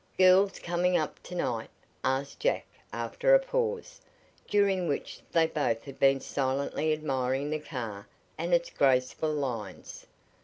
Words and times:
"Girls 0.17 0.57
coming 0.57 0.97
up 0.97 1.21
to 1.21 1.35
night?" 1.35 1.69
asked 2.03 2.39
Jack 2.39 2.65
after 2.91 3.35
a 3.35 3.39
pause, 3.39 4.01
during 4.47 4.87
which 4.87 5.21
they 5.31 5.45
both 5.45 5.83
had 5.83 5.99
been 5.99 6.19
silently 6.19 6.91
admiring 6.91 7.51
the 7.51 7.59
car 7.59 8.07
and 8.35 8.51
its 8.51 8.71
graceful 8.71 9.31
lines. 9.31 10.07